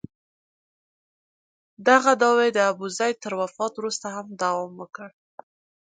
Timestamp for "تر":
3.23-3.33